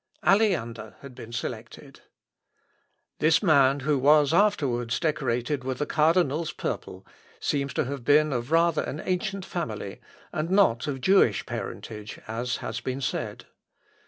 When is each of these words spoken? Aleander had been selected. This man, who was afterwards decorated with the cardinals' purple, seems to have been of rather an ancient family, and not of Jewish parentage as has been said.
Aleander 0.23 0.95
had 1.01 1.13
been 1.13 1.31
selected. 1.31 1.99
This 3.19 3.43
man, 3.43 3.81
who 3.81 3.99
was 3.99 4.33
afterwards 4.33 4.99
decorated 4.99 5.63
with 5.63 5.77
the 5.77 5.85
cardinals' 5.85 6.51
purple, 6.51 7.05
seems 7.39 7.71
to 7.75 7.83
have 7.85 8.03
been 8.03 8.33
of 8.33 8.49
rather 8.51 8.81
an 8.81 8.99
ancient 9.05 9.45
family, 9.45 10.01
and 10.33 10.49
not 10.49 10.87
of 10.87 11.01
Jewish 11.01 11.45
parentage 11.45 12.19
as 12.27 12.57
has 12.65 12.81
been 12.81 12.99
said. 12.99 13.45